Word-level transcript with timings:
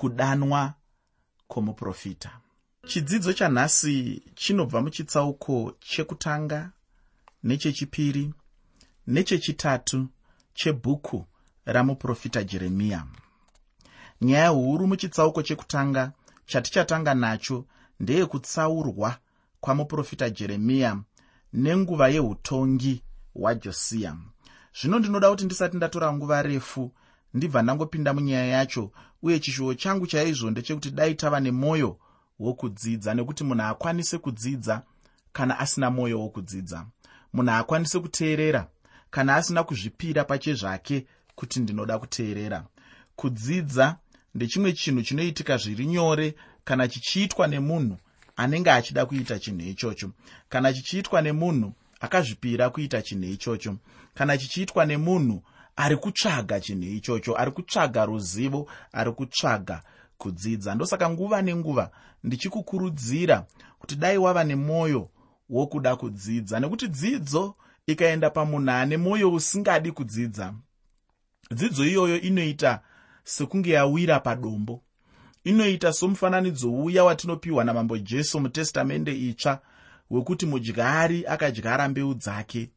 kudanwa 0.00 0.74
kwomuprofita. 1.48 2.30
Chidzidzo 2.86 3.32
chanhasi 3.32 4.22
chinobva 4.34 4.80
muchitsauko 4.80 5.74
chekutanga 5.80 6.70
nechechipiri 7.42 8.34
nechechitatu 9.06 10.08
chebhuku 10.54 11.26
ramuprofita 11.64 12.44
jeremiya. 12.44 13.06
Nyaya 14.20 14.48
huru 14.48 14.86
muchitsauko 14.86 15.42
chekutanga 15.42 16.12
chatichatanga 16.46 17.14
nacho 17.14 17.66
ndeyekutsaurwa 18.00 19.18
kwamuprofita 19.60 20.30
jeremiya 20.30 20.98
nenguva 21.52 22.08
yeutongi 22.08 23.02
hwajosiya. 23.34 24.16
Zvino 24.80 24.98
ndinoda 24.98 25.30
kuti 25.30 25.44
ndisati 25.44 25.76
ndatora 25.76 26.12
nguva 26.12 26.42
refu 26.42 26.92
ndibva 27.34 27.62
ndangopinda 27.62 28.14
munyaya 28.14 28.46
yacho 28.46 28.92
uye 29.22 29.38
chishuwo 29.40 29.74
changu 29.74 30.06
chaizvo 30.06 30.50
ndechekuti 30.50 30.90
dai 30.90 31.14
tava 31.14 31.40
nemwoyo 31.40 31.98
wokudzidza 32.38 33.14
nekuti 33.14 33.44
munhu 33.44 33.62
akwanise 33.62 34.18
kudzidza 34.18 34.82
kana 35.32 35.58
asina 35.58 35.90
mwoyo 35.90 36.20
wokudzidza. 36.20 36.86
Munhu 37.32 37.50
akwanise 37.52 37.98
kuteerera 38.00 38.68
kana 39.10 39.36
asina 39.36 39.64
kuzvipira 39.64 40.24
pachezvake 40.24 41.06
kuti 41.34 41.60
ndinoda 41.60 41.98
kuteerera. 41.98 42.66
Kudzidza 43.16 43.96
ndechimwe 44.34 44.72
chinhu 44.72 45.02
chinoitika 45.02 45.56
zviri 45.56 45.86
nyore 45.86 46.34
kana 46.64 46.88
chichiitwa 46.88 47.46
nemunhu 47.46 47.96
anenge 48.36 48.70
achida 48.70 49.06
kuita 49.06 49.38
chinhu 49.38 49.68
ichocho 49.68 50.10
kana 50.48 50.72
chichiitwa 50.72 51.22
nemunhu 51.22 51.72
akazvipira 52.00 52.70
kuita 52.70 53.02
chinhu 53.02 53.24
ichocho 53.24 53.76
kana 54.14 54.38
chichiitwa 54.38 54.86
nemunhu 54.86 55.42
ari 55.82 55.96
kutsvaga 55.96 56.60
chinhu 56.60 56.88
ichocho 56.96 57.32
ari 57.40 57.50
kutsvaga 57.50 58.04
ruzivo 58.04 58.68
ari 58.92 59.12
kutsvaga 59.12 59.82
kudzidza. 60.18 60.74
Ndosaka 60.74 61.10
nguva 61.10 61.42
nenguva 61.42 61.90
ndichikukurudzira 62.24 63.46
kuti 63.78 63.96
dai 63.96 64.18
wava 64.18 64.44
nemwoyo 64.44 65.08
wokuda 65.50 65.96
kudzidza 65.96 66.60
nekuti 66.60 66.88
dzidzo 66.88 67.54
ikaenda 67.86 68.30
pamunhu 68.30 68.70
ane 68.70 68.96
mwoyo 68.96 69.32
usingadi 69.32 69.92
kudzidza. 69.92 70.54
Dzidzo 71.50 71.84
iyoyo 71.84 72.20
inoita 72.20 72.82
sekunge 73.24 73.70
yawira 73.70 74.20
padombo 74.20 74.82
inoita 75.44 75.92
somufananidzo 75.92 76.72
uya 76.72 77.04
watinopiwa 77.04 77.64
namambo 77.64 77.98
jesu 77.98 78.40
mutestamende 78.40 79.12
itsva 79.18 79.60
wekuti 80.10 80.46
mudyari 80.46 81.26
akadyara 81.26 81.88
mbeu 81.88 82.14
dzake. 82.14 82.70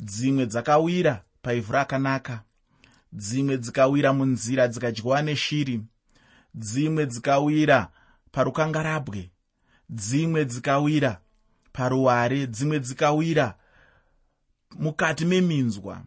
Dzimwe 0.00 0.46
dzakawira 0.46 1.22
paivhu 1.44 1.72
rakanaka. 1.72 2.36
Dzimwe 3.12 3.54
dzikawira 3.62 4.10
munzira 4.12 4.68
dzikadyiwa 4.68 5.22
neshiri 5.22 5.76
dzimwe 6.54 7.06
dzikawira 7.06 7.78
parukangarabwe 8.32 9.30
dzimwe 9.88 10.44
dzikawira 10.44 11.20
paruware 11.72 12.46
dzimwe 12.46 12.80
dzikawira 12.80 13.54
mukati 14.78 15.24
meminzwa. 15.24 16.02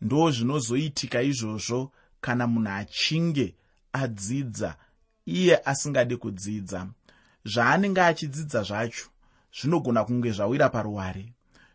Ndo 0.00 0.30
zvinozoitika 0.30 1.22
izvozvo 1.22 1.92
kana 2.20 2.46
munhu 2.46 2.70
achinge 2.70 3.54
adzidza 3.92 4.76
iye 5.26 5.60
asingadi 5.64 6.16
kudzidza. 6.16 6.86
Zvaanenge 7.44 8.00
achidzidza 8.02 8.62
zvacho 8.62 9.06
zvinogona 9.56 10.04
kunge 10.04 10.30
zvawira 10.32 10.68
paruware 10.68 11.32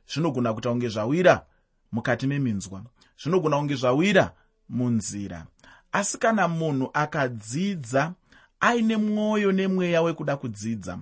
zvinogona 0.10 0.54
kuita 0.54 0.70
kunge 0.70 0.90
zvawira 0.90 1.46
mukati 1.92 2.28
meminzwa. 2.28 2.84
Zvinogona 3.24 3.58
kunge 3.58 3.76
zvawira 3.76 4.32
munzira. 4.70 5.46
Asi 5.92 6.18
kana 6.18 6.48
munhu 6.48 6.90
akadzidza 6.94 8.14
aine 8.60 8.98
mwoyo 8.98 9.52
nemweya 9.52 10.02
wekuda 10.02 10.38
kudzidza. 10.38 11.00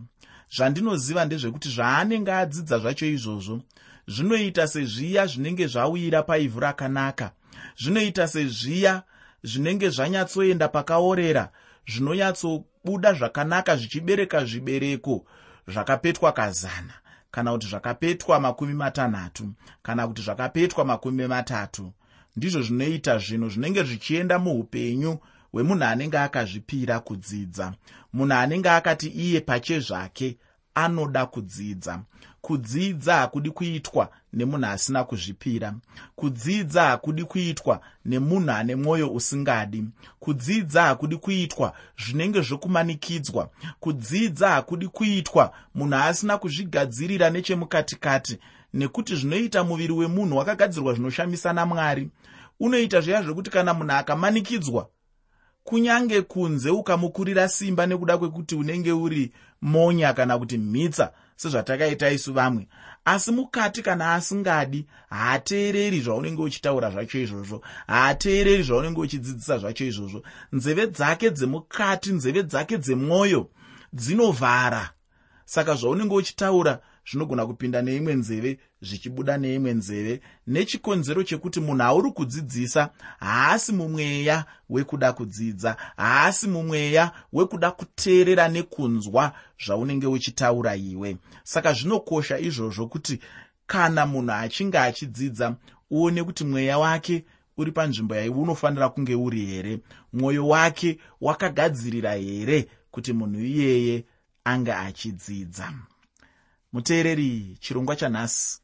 Zvandinoziva 0.55 1.25
ndezvekuti 1.25 1.69
zvaanenge 1.69 2.31
adzidza 2.31 2.79
zvacho 2.79 3.05
izvozvo 3.05 3.61
zvinoita 4.07 4.67
sezviya 4.67 5.27
zvinenge 5.27 5.67
zvawira 5.67 6.23
paivhu 6.23 6.59
rakanaka. 6.59 7.31
Zvinoita 7.77 8.27
sezviya 8.27 9.03
zvinenge 9.43 9.89
zvanyatsoenda 9.89 10.67
pakaorera 10.67 11.51
zvinonyatsobuda 11.87 13.13
zvakanaka 13.13 13.77
zvichibereka 13.77 14.45
zvibereko 14.45 15.25
zvakapetwa 15.67 16.31
kazana 16.31 16.93
kana 17.31 17.51
kuti 17.51 17.67
zvakapetwa 17.67 18.39
makumi 18.39 18.73
matanhatu 18.73 19.49
kana 19.83 20.07
kuti 20.07 20.21
zvakapetwa 20.21 20.85
makumi 20.85 21.27
matatu. 21.27 21.91
Ndizvo 22.35 22.61
zvinoita 22.61 23.17
zvinhu 23.17 23.49
zvinenge 23.49 23.83
zvichienda 23.83 24.39
muupenyu 24.39 25.17
hwemunhu 25.51 25.83
anenge 25.83 26.17
akazvipira 26.17 26.99
kudzidza. 26.99 27.73
Munhu 28.13 28.33
anenge 28.33 28.69
akati 28.69 29.07
iye 29.07 29.41
pachezvake 29.41 30.37
anoda 30.75 31.25
kudzidza. 31.25 31.99
Kudzidza 32.41 33.15
hakudi 33.15 33.51
kuitwa 33.51 34.09
nemunhu 34.33 34.65
asina 34.65 35.03
kuzvipira. 35.03 35.73
Kudzidza 36.15 36.83
hakudi 36.83 37.23
kuitwa 37.23 37.81
nemunhu 38.05 38.51
ane 38.51 38.75
mwoyo 38.75 39.13
usingadi. 39.13 39.83
Kudzidza 40.19 40.83
hakudi 40.83 41.17
kuitwa 41.17 41.73
zvinenge 42.05 42.41
zvokumanikidzwa. 42.41 43.49
Kudzidza 43.79 44.49
hakudi 44.49 44.87
kuitwa 44.87 45.53
munhu 45.75 45.95
asina 45.95 46.37
kuzvigadzirira 46.37 47.29
nechemukatikati 47.29 48.39
nekuti 48.73 49.15
zvinoita 49.15 49.63
muviri 49.63 49.93
wemunhu 49.93 50.37
wakagadzirwa 50.37 50.93
zvinoshamisa 50.93 51.53
namwari 51.53 52.09
unoita 52.59 53.01
zviya 53.01 53.23
zvekuti 53.23 53.49
kana 53.49 53.73
munhu 53.73 53.91
akamanikidzwa 53.91 54.89
kunyange 55.63 56.21
kunze 56.21 56.69
ukamukurira 56.69 57.49
simba 57.49 57.85
nekuda 57.85 58.17
kwekuti 58.17 58.55
unenge 58.55 58.91
uri 58.91 59.31
monya 59.61 60.13
kana 60.13 60.39
kuti 60.39 60.57
mhitsa 60.57 61.11
sezvatakaita 61.39 62.09
isu 62.11 62.33
vamwe. 62.33 62.67
Asi 63.05 63.31
mukati 63.31 63.81
kana 63.81 64.13
asingadi 64.13 64.85
haateereri 65.09 66.01
zvaunenge 66.01 66.41
uchitaura 66.41 66.91
zvacho 66.91 67.19
izvozvo. 67.19 67.61
Haateereri 67.87 68.63
zvaunenge 68.63 69.01
uchidzidzisa 69.01 69.57
zvacho 69.57 69.85
izvozvo. 69.85 70.23
Nzeve 70.51 70.87
dzake 70.87 71.31
dzemukati 71.31 72.11
nzeve 72.11 72.43
dzake 72.43 72.77
dzemwoyo 72.77 73.49
dzinovhara. 73.93 74.89
Saka 75.45 75.75
zvaunenge 75.75 76.15
uchitaura 76.15 76.79
zvinogona 77.09 77.45
kupinda 77.45 77.81
neimwe 77.81 78.13
nzeve 78.15 78.59
zvichibuda 78.81 79.37
neimwe 79.37 79.73
nzeve. 79.73 80.21
Nechikonzero 80.47 81.23
chekuti 81.23 81.59
munhu 81.59 81.83
auri 81.83 82.11
kudzidzisa 82.11 82.89
haasi 83.19 83.71
mumweya 83.73 84.45
wekuda 84.69 85.13
kudzidza 85.13 85.77
haasi 85.97 86.47
mumweya 86.47 87.11
wekuda 87.33 87.71
kuteerera 87.71 88.47
nekunzwa 88.47 89.33
zvaunenge 89.65 90.07
uchitaura 90.07 90.75
iwe. 90.75 91.17
Saka 91.43 91.73
zvinokosha 91.73 92.39
izvozvo 92.39 92.87
kuti 92.87 93.19
kana 93.67 94.05
munhu 94.05 94.31
achinge 94.31 94.77
achidzidza 94.79 95.55
uone 95.91 96.23
kuti 96.23 96.43
mweya 96.43 96.77
wake 96.77 97.25
uri 97.57 97.71
panzvimbo 97.71 98.15
yaiwe 98.15 98.37
unofanira 98.37 98.89
kunge 98.89 99.15
uri 99.15 99.45
here. 99.45 99.79
Mwoyo 100.13 100.47
wake 100.47 100.97
wakagadzirira 101.21 102.13
here 102.13 102.67
kuti 102.91 103.13
munhu 103.13 103.39
iyeye 103.39 104.05
ange 104.43 104.73
achidzidza 104.73 105.73
muteereri 106.73 107.57
chirongwa 107.59 107.95
chanhasi. 107.95 108.61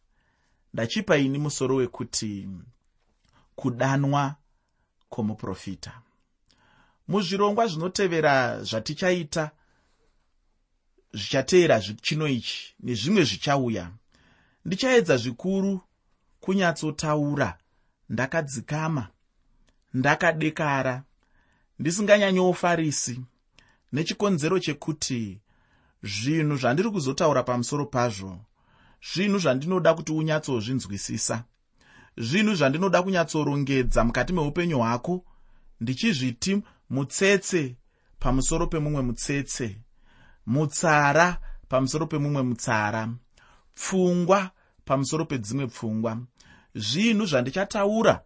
Ndachipa 0.74 1.18
ini 1.18 1.38
musoro 1.38 1.76
wekuti 1.76 2.50
kudanwa 3.56 4.36
kwomuprofita. 5.10 6.02
Muzvirongwa 7.08 7.68
zvinotevera 7.68 8.64
zvatichaita 8.64 9.52
zvichateera 11.14 11.82
chino 11.82 12.28
ichi 12.28 12.76
nezvimwe 12.80 13.24
zvichauya. 13.24 13.92
Ndichaedza 14.66 15.18
zvikuru 15.18 15.82
kunyatsotaura. 16.40 17.58
Ndakadzikama 18.10 19.08
ndakadekara 19.94 21.04
ndisinganyanyoofarisi 21.80 23.22
nechikonzero 23.92 24.60
chekuti 24.60 25.40
zvinhu 26.06 26.56
zvandiri 26.58 26.90
kuzotaura 26.90 27.44
pamusoro 27.44 27.86
pazvo 27.86 28.32
zvinhu 29.14 29.40
zvandinoda 29.40 29.94
kuti 29.94 30.12
unyatsozvinzwisisa 30.12 31.44
zvinhu 32.18 32.56
zvandinoda 32.56 33.04
kunyatsorongedza 33.04 34.04
mukati 34.04 34.34
meupenyu 34.34 34.78
hwako 34.78 35.26
ndichizviti 35.82 36.62
mutsetse 36.90 37.76
pamusoro 38.20 38.68
pemumwe 38.68 39.02
mutsetse 39.02 39.68
mutsara 40.46 41.38
pamusoro 41.70 42.06
pemumwe 42.08 42.42
mutsara 42.42 43.10
pfungwa 43.76 44.52
pamusoro 44.86 45.26
pedzimwe 45.26 45.68
pfungwa. 45.68 46.18
Zvinhu 46.76 47.26
zvandichataura 47.26 48.22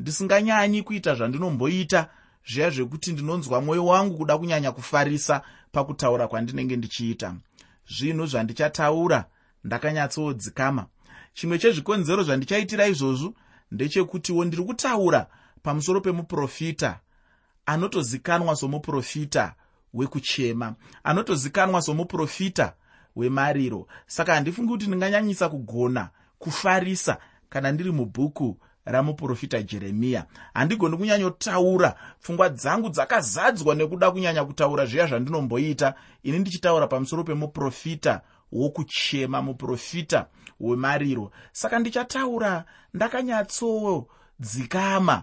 ndisinganyanyi 0.00 0.82
kuita 0.82 1.14
zvandinomboita 1.14 2.08
zviya 2.46 2.70
zvekuti 2.70 3.12
ndinonzwa 3.12 3.60
mwoyo 3.60 3.86
wangu 3.86 4.16
kuda 4.16 4.38
kunyanya 4.38 4.72
kufarisa 4.72 5.42
pakutaura 5.72 6.28
kwandinenge 6.28 6.76
ndichiita. 6.76 7.34
Zvinhu 7.88 8.26
zvandichataura 8.26 9.24
ndakanyatsoodzikama. 9.64 10.86
Chimwe 11.34 11.58
chezvikonzero 11.58 12.22
zvandichaitira 12.22 12.86
izvozvo 12.86 13.34
ndechekutiwo 13.70 14.44
ndiri 14.44 14.62
kutaura 14.64 15.26
pamusoro 15.62 16.00
pemuprofita 16.00 17.00
anotozikanwa 17.66 18.56
somuprofita 18.56 19.54
wekuchema 19.94 20.74
anotozikanwa 21.04 21.82
somuprofita 21.82 22.72
wemariro. 23.16 23.86
Saka 24.06 24.34
handifungi 24.34 24.68
kuti 24.68 24.86
ndinganyanyisa 24.86 25.48
kugona 25.48 26.10
kufarisa 26.38 27.18
kana 27.48 27.72
ndiri 27.72 27.92
mubhuku 27.92 28.58
ramuprofita 28.84 29.62
jeremiya 29.62 30.26
handigoni 30.54 30.96
kunyanyotaura. 30.96 31.94
Pfungwa 32.20 32.48
dzangu 32.48 32.88
dzakazadzwa 32.88 33.74
nekuda 33.74 34.10
kunyanya 34.10 34.44
kutaura 34.44 34.86
zviya 34.86 35.06
zvandinomboita 35.06 35.94
ini 36.22 36.38
ndichitaura 36.38 36.86
pamusoro 36.86 37.24
pemuprofita 37.24 38.20
wokuchema 38.52 39.42
muprofita 39.42 40.26
wemariro. 40.60 41.30
Saka 41.52 41.78
ndichataura 41.78 42.64
ndakanyatsodzikama 42.94 45.22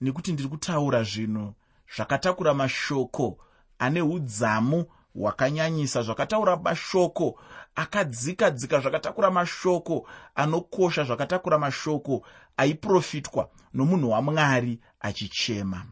nekuti 0.00 0.32
ndiri 0.32 0.48
kutaura 0.48 1.02
zvinhu 1.02 1.54
zvakatakura 1.96 2.54
mashoko 2.54 3.38
ane 3.78 4.02
udzamu 4.02 4.84
hwakanyanyisa 5.16 6.02
zvakataura 6.02 6.56
mashoko 6.56 7.40
akadzika 7.74 8.50
dzika 8.50 8.80
zvakatakura 8.80 9.30
mashoko 9.30 10.08
anokosha 10.34 11.04
zvakatakura 11.04 11.58
mashoko 11.58 12.22
aiprofitwa 12.56 13.50
nomunhu 13.74 14.10
wamwari 14.10 14.80
achichema. 15.00 15.86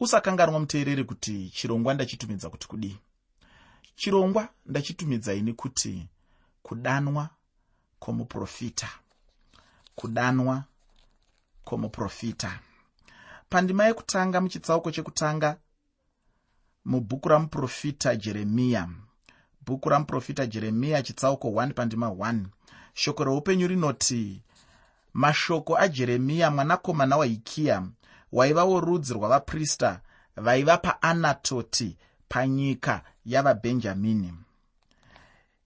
Usakanganwa 0.00 0.60
muteereri 0.60 1.04
kuti 1.04 1.50
chirongwa 1.50 1.94
ndachitumidza 1.94 2.50
kuti 2.50 2.68
kudii? 2.68 2.98
Chirongwa 3.96 4.48
ndachitumidzai 4.66 5.52
kuti 5.52 6.08
kudanwa 6.62 7.28
kwomuprofita. 7.98 8.88
Kudanwa 9.94 10.64
kwomuprofita. 11.64 12.60
Pandima 13.48 13.84
yekutanga 13.86 14.40
muchitsauko 14.40 14.90
chekutanga 14.90 15.56
mubhuku 16.88 17.28
ramuprofita 17.28 18.16
jeremiya 18.16 18.88
bhuku 19.66 19.88
ramuprofita 19.88 20.46
jeremiya 20.46 21.02
chitsauko 21.02 21.48
1 21.48 21.72
pandima 21.72 22.06
1 22.06 22.44
shoko 22.94 23.24
reupenyu 23.24 23.66
rinoti 23.68 24.42
mashoko 25.12 25.78
ajeremiya 25.78 26.50
mwanakomana 26.50 27.16
wahikiya 27.16 27.86
waiva 28.32 28.64
worudzi 28.64 29.14
rwavaprista 29.14 30.00
vaiva 30.36 30.76
paanatoti 30.76 31.96
panyika 32.28 33.02
yavabhenjamini 33.24 34.32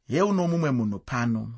heuno 0.08 0.48
mumwe 0.48 0.70
munhu 0.70 0.98
pano. 0.98 1.52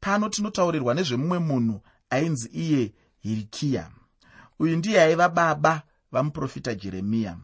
Pano 0.00 0.28
tinotaurirwa 0.28 0.94
nezvemumwe 0.94 1.38
munhu 1.38 1.80
ainzi 2.10 2.48
iye 2.48 2.92
hirikiya. 3.18 3.90
Uyu 4.58 4.76
ndiye 4.76 5.02
aiva 5.02 5.28
baba 5.28 5.82
vamuprofita 6.12 6.74
jeremiya 6.74 7.36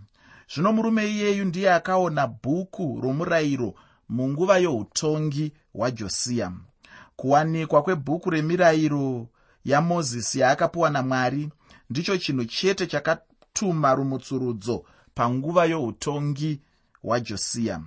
zvino 0.54 0.72
murume 0.72 1.10
iyeyu 1.10 1.44
ndiye 1.44 1.72
akaona 1.72 2.26
bhuku 2.26 3.00
romurayiro 3.02 3.74
munguva 4.08 4.58
youtongi 4.58 5.52
hwajosiya. 5.72 6.52
Kuwanikwa 7.16 7.82
kwebhuku 7.82 8.30
remirayiro 8.30 9.28
yamozisi 9.64 10.40
yaakapiwa 10.40 10.90
namwari 10.90 11.48
ndicho 11.90 12.16
chinhu 12.18 12.44
chete 12.44 12.86
chakatuma 12.86 13.94
rumutsurudzo 13.94 14.84
panguva 15.14 15.64
youtongi 15.64 16.60
hwajosiya. 17.02 17.80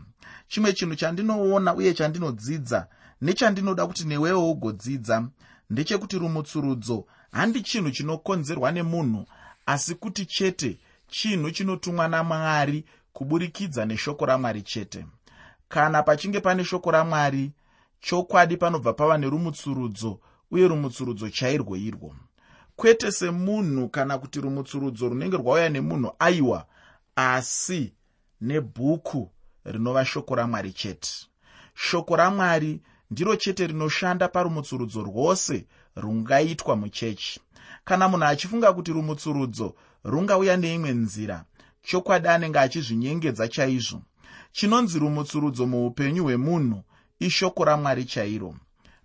Chimwe 0.48 0.74
chinhu 0.74 0.96
chandinoona 0.96 1.76
uye 1.76 1.94
chandinodzidza 1.94 2.88
nechandinoda 3.22 3.88
kuti 3.88 4.04
newewo 4.06 4.52
ugodzidza 4.52 5.28
ndechekuti 5.70 6.18
rumutsurudzo 6.18 7.06
handi 7.32 7.62
chinhu 7.62 7.92
chinokonzerwa 7.92 8.72
nemunhu 8.72 9.26
asi 9.66 9.96
kuti 9.96 10.26
chete 10.26 10.80
chinhu 11.12 11.52
chinotumwa 11.52 12.08
namwari 12.08 12.86
kuburikidza 13.14 13.86
neshoko 13.86 14.26
ramwari 14.26 14.62
chete. 14.62 15.06
Kana 15.68 16.04
pachinge 16.04 16.40
pane 16.40 16.64
shoko 16.64 16.92
ramwari 16.92 17.52
chokwadi 18.00 18.58
panobva 18.58 18.94
pava 18.94 19.18
nerumutsurudzo 19.18 20.20
uye 20.52 20.68
rumutsurudzo 20.68 21.30
chairwo 21.30 21.78
irwo. 21.78 22.16
Kwete 22.76 23.12
semunhu 23.12 23.90
kana 23.90 24.18
kuti 24.18 24.42
rumutsurudzo 24.42 25.10
runenge 25.10 25.38
rwauya 25.38 25.70
nemunhu 25.70 26.12
aiwa 26.20 26.66
asi 27.16 27.94
nebhuku 28.42 29.32
rinova 29.66 30.06
shoko 30.06 30.36
ramwari 30.36 30.72
chete. 30.72 31.12
Shoko 31.76 32.16
ramwari 32.16 32.82
ndiro 33.12 33.36
chete 33.36 33.68
rinoshanda 33.68 34.28
parumutsurudzo 34.28 35.04
rwose 35.04 35.66
rungaitwa 35.96 36.76
muchechi. 36.76 37.40
Kana 37.84 38.08
munhu 38.08 38.26
achifunga 38.26 38.74
kuti 38.74 38.94
rumutsurudzo 38.94 39.76
rungauya 40.04 40.58
neimwe 40.58 40.92
nzira. 40.92 41.46
Chokwadi 41.84 42.28
anenge 42.28 42.60
achizvinyengedza 42.60 43.48
chaizvo. 43.48 44.02
Chinonzi 44.52 45.00
rumutsurudzo 45.00 45.68
muupenyu 45.68 46.24
hwemunhu 46.24 46.84
ishoko 47.20 47.66
ramwari 47.66 48.06
chairo. 48.06 48.56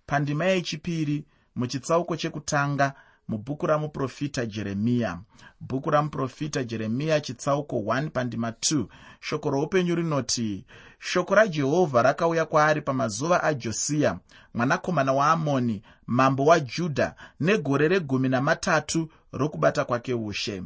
Pandima 0.05 0.45
yechipiri 0.45 1.25
muchitsauko 1.55 2.17
chekutanga 2.17 2.93
mubhuku 3.27 3.67
ramuprofita 3.67 4.45
jeremiya. 4.45 5.19
Bhuku 5.61 5.89
ramuprofita 5.89 6.63
jeremiya 6.63 7.21
chitsauko 7.21 7.75
1 7.75 8.09
pandima 8.09 8.49
2 8.49 8.85
shoko 9.19 9.49
roupenyu 9.49 9.95
rinoti 9.95 10.65
shoko 10.99 11.35
rajehovha 11.35 12.01
rakauya 12.01 12.45
kwaari 12.45 12.81
pamazuva 12.81 13.43
ajosiya 13.43 14.19
mwanakomana 14.53 15.13
waamoni 15.13 15.81
mambo 16.07 16.45
wajudha 16.45 17.15
negore 17.39 17.87
regumi 17.87 18.29
namatatu 18.29 19.09
rokubata 19.31 19.85
kwake 19.85 20.13
ushe 20.13 20.63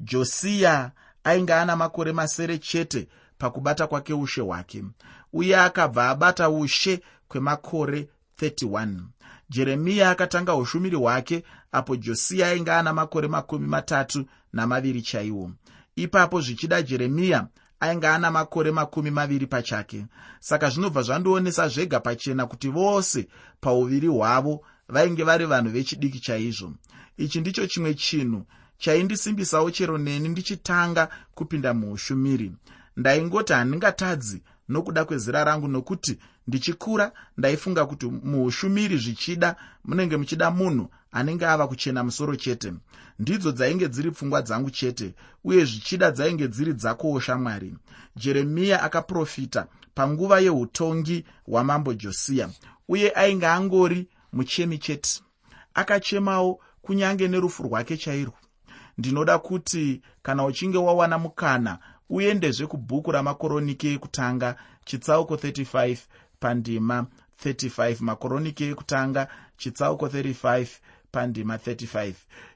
josiya 0.00 0.92
ainge 1.24 1.54
ana 1.54 1.76
makore 1.76 2.12
masere 2.12 2.58
chete 2.58 3.08
pakubata 3.38 3.86
kwake 3.86 4.14
ushe 4.14 4.40
hwake. 4.40 4.84
Uye 5.32 5.56
akabva 5.56 6.08
abata 6.10 6.50
ushe 6.50 7.00
kwemakore 7.28 8.08
31 8.40 8.98
jeremiya 9.50 10.10
akatanga 10.10 10.54
ushumiri 10.54 10.96
hwake 10.96 11.42
apo 11.72 11.96
josiya 11.96 12.48
ainge 12.48 12.72
ana 12.72 12.92
makore 12.92 13.28
makumi 13.28 13.66
matatu 13.66 14.26
namaviri 14.52 15.02
chaiwo. 15.02 15.50
Ipapo 15.96 16.40
zvichida 16.40 16.82
jeremiya 16.82 17.46
ainge 17.80 18.08
ana 18.08 18.30
makore 18.30 18.70
makumi 18.70 19.10
maviri 19.10 19.46
pachake. 19.46 20.06
Saka 20.40 20.70
zvinobva 20.70 21.02
zvandionesa 21.02 21.68
zvega 21.68 22.00
pachena 22.00 22.46
kuti 22.46 22.68
vose 22.68 23.28
pauviri 23.60 24.08
hwavo 24.08 24.64
vainge 24.88 25.22
vari 25.24 25.46
vanhu 25.46 25.70
vechidiki 25.70 26.20
chaizvo. 26.20 26.72
Ichi 27.16 27.40
ndicho 27.40 27.66
chimwe 27.66 27.94
chinhu 27.94 28.46
chaindisimbisawo 28.78 29.70
chero 29.70 29.98
neni 29.98 30.28
ndichitanga 30.28 31.08
kupinda 31.34 31.74
muushumiri 31.74 32.52
ndaingoti 32.96 33.52
handingatadzi 33.52 34.42
nokuda 34.68 35.04
kwezira 35.04 35.44
rangu 35.44 35.68
nokuti 35.68 36.18
ndichikura 36.48 37.12
ndaifunga 37.38 37.86
kuti 37.86 38.06
muushumiri 38.06 38.96
zvichida 38.98 39.56
munenge 39.84 40.16
muchida 40.16 40.50
munhu 40.50 40.88
anenge 41.12 41.46
ava 41.46 41.66
kuchena 41.68 42.04
musoro 42.04 42.36
chete. 42.36 42.72
Ndidzo 43.18 43.52
dzainge 43.52 43.88
dziri 43.88 44.10
pfungwa 44.10 44.42
dzangu 44.42 44.70
chete 44.70 45.14
uye 45.44 45.64
zvichida 45.64 46.10
dzainge 46.10 46.48
dziri 46.48 46.72
dzakowo 46.74 47.20
shamwari 47.20 47.74
jeremiya 48.16 48.82
akaprofita 48.82 49.66
panguva 49.94 50.40
yeutongi 50.40 51.24
hwamambo 51.46 51.94
josiya 51.94 52.50
uye 52.88 53.12
ainge 53.14 53.46
angori 53.46 54.08
muchemi 54.32 54.78
chete. 54.78 55.20
Akachemawo 55.74 56.60
kunyange 56.82 57.28
nerufu 57.28 57.62
rwake 57.62 57.96
chairwo 57.96 58.34
ndinoda 58.98 59.38
kuti 59.38 60.02
kana 60.22 60.44
uchinge 60.44 60.78
wawana 60.78 61.18
mukana 61.18 61.78
uendezve 62.10 62.66
kubhuku 62.66 63.12
ramakoroniki 63.12 63.86
ekutanga 63.88 64.56
chitsauko 64.84 65.34
35 65.34 65.98
pandima 66.40 67.06
35 67.44 67.96
makoroniki 68.00 68.64
ekutanga 68.64 69.28
chitsauko 69.56 70.06
35 70.06 70.66
pandima 71.12 71.56
35 71.56 72.12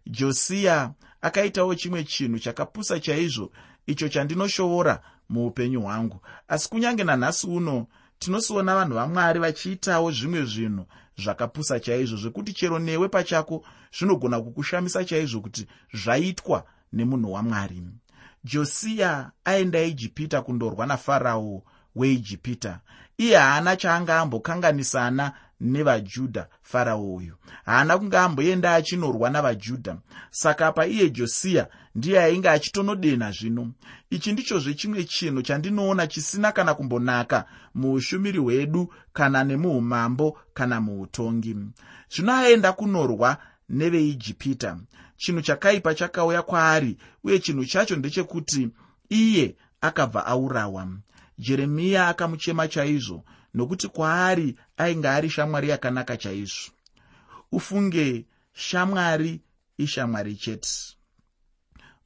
josiya 0.07 0.93
akaitawo 1.21 1.75
chimwe 1.75 2.05
chinhu 2.05 2.39
chakapusa 2.39 3.01
chaizvo 3.01 3.53
icho 3.87 4.09
chandinoshoora 4.09 5.03
muupenyu 5.29 5.81
hwangu. 5.81 6.21
Asi 6.49 6.69
kunyange 6.69 7.05
nanhasi 7.05 7.47
uno 7.47 7.87
tinosiona 8.19 8.75
vanhu 8.75 8.95
vamwari 8.95 9.41
vachiitawo 9.41 10.11
zvimwe 10.11 10.45
zvinhu 10.45 10.87
zvakapusa 11.21 11.81
chaizvo 11.81 12.17
zvekuti 12.17 12.53
chero 12.53 12.79
newe 12.79 13.09
pachako 13.09 13.65
zvinogona 13.99 14.41
kukushamisa 14.41 15.05
chaizvo 15.05 15.41
kuti 15.41 15.67
zvaitwa 15.95 16.65
nemunhu 16.93 17.33
wamwari. 17.33 17.83
Josiya 18.45 19.31
aenda 19.45 19.83
ijipita 19.83 20.43
kundorwa 20.43 20.87
nafarao 20.87 21.63
weijipita. 21.97 22.81
Iye 23.19 23.37
haana 23.37 23.77
chaanga 23.77 24.19
ambokanganisana 24.21 25.33
nevajudha 25.61 26.49
farao 26.63 27.15
uyu. 27.15 27.35
Haana 27.65 27.99
kunge 27.99 28.19
amboenda 28.19 28.75
achinorwa 28.75 29.31
navajudha. 29.31 29.97
Saka 30.31 30.73
paiye 30.73 31.11
josiya 31.11 31.69
ndiye 31.95 32.23
ainge 32.23 32.49
achitonodenha 32.49 33.31
zvino. 33.31 33.73
Ichi 34.11 34.33
ndichozve 34.33 34.75
chimwe 34.75 35.05
chinhu 35.05 35.43
chandinoona 35.43 36.07
chisina 36.07 36.53
kana 36.53 36.75
kumbonaka 36.75 37.45
muushumiri 37.75 38.39
hwedu 38.39 38.93
kana 39.13 39.45
nemuumambo 39.45 40.39
kana 40.55 40.81
muutongi. 40.81 41.57
Zvino 42.11 42.33
aenda 42.35 42.73
kunorwa 42.73 43.37
neveijipita. 43.69 44.79
Chinhu 45.17 45.43
chakaipa 45.43 45.95
chakauya 45.95 46.43
kwaari 46.43 46.97
uye 47.25 47.39
chinhu 47.39 47.65
chacho 47.65 47.97
ndechekuti 47.97 48.69
iye 49.09 49.57
akabva 49.81 50.27
aurawa. 50.27 50.89
Jeremiya 51.39 52.09
akamuchema 52.09 52.69
chaizvo 52.69 53.25
nokuti 53.55 53.89
kwaari 53.89 54.59
ainge 54.77 55.09
ari 55.09 55.31
shamwari 55.31 55.69
yakanaka 55.69 56.17
chaizvo. 56.17 56.73
Ufunge 57.53 58.27
shamwari 58.53 59.41
ishamwari 59.79 60.37
chete. 60.37 60.71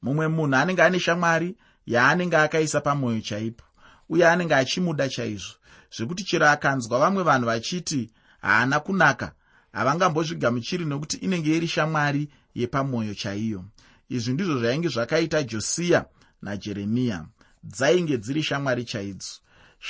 Mumwe 0.01 0.27
munhu 0.27 0.55
anenge 0.55 0.83
ane 0.83 0.99
shamwari 0.99 1.55
yaanenge 1.85 2.37
akaisa 2.37 2.81
pamwoyo 2.81 3.21
chaipo 3.21 3.63
uye 4.09 4.27
anenge 4.27 4.55
achimuda 4.55 5.09
chaizvo 5.09 5.53
zvekuti 5.95 6.23
chero 6.23 6.47
akanzwa 6.47 6.99
vamwe 6.99 7.23
vanhu 7.23 7.45
vachiti 7.45 8.11
haana 8.41 8.79
kunaka 8.79 9.33
havangambozvigamuchiri 9.71 10.85
nokuti 10.85 11.17
inenge 11.17 11.57
iri 11.57 11.67
shamwari 11.67 12.29
yepamwoyo 12.55 13.13
chaiyo. 13.13 13.65
Izvi 14.09 14.33
ndizvo 14.33 14.59
zvainge 14.59 14.87
zvakaita 14.87 15.43
josiya 15.43 16.05
najeremiya. 16.41 17.25
Dzainge 17.63 18.17
dziri 18.17 18.43
shamwari 18.43 18.83
chaidzo 18.83 19.41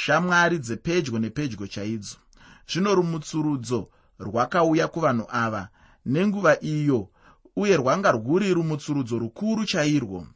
shamwari 0.01 0.57
dzepedyo 0.59 1.19
nepedyo 1.19 1.67
chaidzo 1.67 2.17
zvino 2.69 2.95
rumutsurudzo 2.95 3.89
rwakauya 4.19 4.87
kuvanhu 4.87 5.25
ava 5.43 5.63
nenguva 6.05 6.53
iyo 6.61 7.09
uye 7.55 7.77
rwanga 7.77 8.11
rwuri 8.11 8.53
rumutsurudzo 8.53 9.19
rukuru 9.19 9.65
chairwo. 9.65 10.27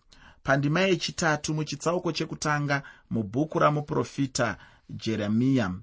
Pandima 0.44 0.82
yechitatu 0.82 1.54
muchitsauko 1.54 2.12
chekutanga 2.12 2.84
mubhuku 3.10 3.60
ramuprofita 3.60 4.58
jeremiya. 4.90 5.74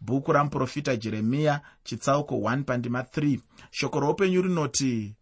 Bhuku 0.00 0.32
ramuprofita 0.32 0.96
jeremiya 0.96 1.60
chitsauko 1.84 2.34
1 2.34 2.62
pandima 2.62 3.00
3 3.00 3.40
shoko 3.70 4.00
roupenyu 4.00 4.42
rinoti 4.42 5.14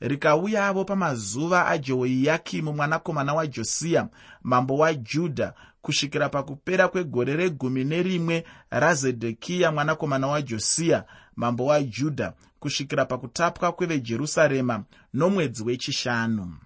rikauyavo 0.00 0.84
pamazuva 0.84 1.66
ajehoiyakimu 1.66 2.72
mwanakomana 2.72 3.34
wajosiya 3.34 4.08
mambo 4.42 4.76
wajudha 4.78 5.54
kusvikira 5.82 6.28
pakupera 6.28 6.88
kwegore 6.88 7.36
regumi 7.36 7.84
nerimwe 7.84 8.44
razedhekiya 8.70 9.72
mwanakomana 9.72 10.26
wajosiya 10.26 11.04
mambo 11.36 11.64
wajudha 11.64 12.34
kusvikira 12.58 13.04
pakutapwa 13.04 13.72
kwevejerusarema 13.72 14.84
nomwedzi 15.14 15.62
wechishanu. 15.62 16.56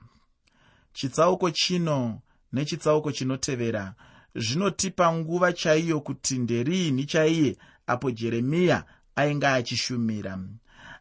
Chitsauko 0.93 1.51
chino 1.51 2.21
nechitsauko 2.53 3.13
chinotevera 3.13 3.95
zvinotipa 4.35 5.13
nguva 5.13 5.53
chaiyo 5.53 6.01
kuti 6.01 6.39
nderiini 6.39 7.05
chaiye 7.05 7.57
apo 7.87 8.11
jeremiya 8.11 8.85
ainge 9.17 9.47
achishumira. 9.47 10.39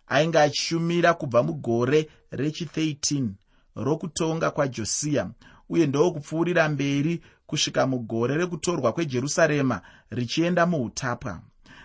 Ainge 0.08 0.40
achishumira 0.40 1.14
kubva 1.14 1.44
mugore 1.44 2.10
rechi13 2.32 3.30
rokutonga 3.76 4.52
kwajosiya 4.52 5.30
uye 5.70 5.88
ndokupfuurira 5.88 6.70
mberi 6.70 7.22
kusvika 7.48 7.88
mugore 7.88 8.36
rekutorwa 8.38 8.94
kwejerusarema 8.94 9.82
richienda 10.10 10.66
muutapwa. 10.66 11.42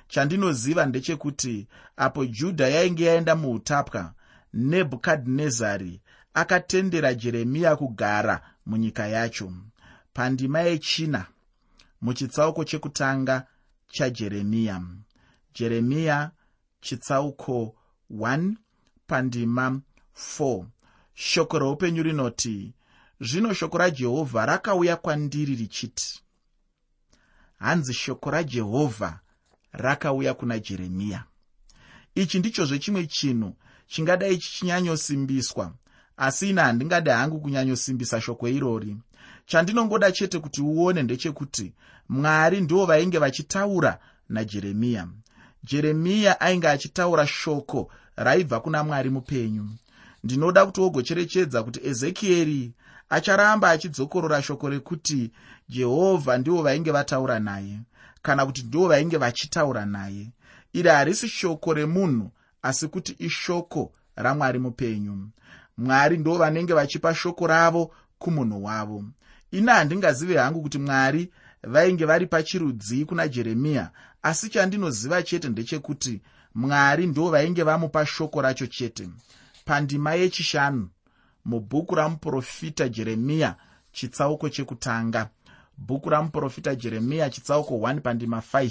Chandinoziva 0.09 0.87
ndechekuti 0.87 1.69
apo 1.97 2.27
judha 2.27 2.69
yainge 2.69 3.05
yaenda 3.05 3.37
muutapwa 3.37 4.13
nebhukadhinezari 4.55 6.01
akatendera 6.35 7.15
jeremiya 7.15 7.77
kugara 7.77 8.43
munyika 8.67 9.07
yacho. 9.07 9.53
Pandima 10.15 10.61
yechina 10.61 11.27
muchitsauko 12.01 12.65
chekutanga 12.65 13.47
chajeremiya. 13.89 14.83
Jeremiya 15.55 16.31
chitsauko 16.81 17.75
1 18.11 18.55
pandima 19.07 19.81
4 20.17 20.65
shoko 21.15 21.59
reupenyu 21.59 22.03
rinoti 22.03 22.73
zvino 23.21 23.55
shoko 23.55 23.79
rajehovha 23.79 24.47
rakauya 24.47 24.97
kwandiri 24.97 25.55
richiti 25.55 26.21
hanzi 27.59 27.95
shoko 27.95 28.31
rajehovha 28.31 29.21
rakauya 29.73 30.35
kuna 30.35 30.59
jeremiya? 30.59 31.25
Ichi 32.15 32.39
ndichozve 32.39 32.79
chimwe 32.79 33.07
chinhu 33.07 33.57
chingadai 33.87 34.39
chichinyanyosimbiswa 34.39 35.73
asi 36.17 36.51
ina 36.51 36.63
handingade 36.65 37.11
hangu 37.11 37.41
kunyanyosimbisa 37.41 38.21
shoko 38.21 38.49
irori. 38.49 38.97
Chandinongoda 39.47 40.13
chete 40.13 40.39
kuti 40.39 40.63
uone 40.63 41.03
ndechekuti 41.03 41.73
mwari 42.09 42.61
ndivo 42.61 42.87
vainge 42.87 43.19
vachitaura 43.19 43.99
najeremiya 44.29 45.09
jeremiya 45.65 46.41
ainge 46.41 46.69
achitaura 46.69 47.27
shoko 47.27 47.93
raibva 48.17 48.61
kuna 48.61 48.85
mwari 48.85 49.11
mupenyu. 49.11 49.69
Ndinoda 50.25 50.67
kuti 50.67 50.81
wogocherechedza 50.81 51.63
kuti 51.63 51.81
ezekieri 51.89 52.73
acharamba 53.11 53.71
achidzokorora 53.71 54.43
shoko 54.43 54.69
rekuti 54.69 55.31
jehovha 55.69 56.39
ndivo 56.39 56.63
vainge 56.63 56.91
vataura 56.91 57.39
naye 57.39 57.81
kana 58.23 58.47
kuti 58.47 58.63
ndivo 58.63 58.89
vainge 58.89 59.17
vachitaura 59.17 59.87
naye. 59.87 60.31
Iri 60.73 60.89
harisi 60.89 61.29
shoko 61.29 61.75
remunhu 61.75 62.31
asi 62.63 62.89
kuti 62.89 63.17
ishoko 63.19 63.93
ramwari 64.17 64.59
mupenyu. 64.59 65.29
Mwari 65.79 66.19
ndo 66.19 66.35
vanenge 66.39 66.73
vachipa 66.75 67.15
shoko 67.15 67.47
ravo 67.47 67.95
kumunhu 68.19 68.65
wavo. 68.65 69.05
Ina 69.51 69.75
handingazive 69.75 70.37
hangu 70.39 70.63
kuti 70.63 70.79
mwari 70.79 71.33
vainge 71.63 72.05
vari 72.05 72.27
pachirudzi 72.27 73.05
kuna 73.05 73.29
jeremiya 73.29 73.91
asi 74.23 74.49
chandinoziva 74.49 75.23
chete 75.23 75.49
ndechekuti 75.49 76.23
mwari 76.55 77.07
ndo 77.07 77.31
vainge 77.31 77.63
vamupa 77.63 78.07
shoko 78.07 78.43
racho 78.43 78.67
chete. 78.67 79.09
Pandima 79.65 80.15
yechishanu 80.15 80.89
mubhuku 81.45 81.95
ramuprofita 81.95 82.89
jeremiya 82.89 83.57
chitsauko 83.93 84.49
chekutanga. 84.49 85.29
Bhuku 85.79 86.11
ramuprofita 86.11 86.75
jeremiya 86.75 87.31
chitsauko 87.31 87.75
1 87.75 88.01
pandima 88.01 88.43
5 88.53 88.71